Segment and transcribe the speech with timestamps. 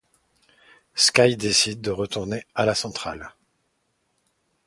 [0.95, 3.35] Sky décide de retourner à la centrale.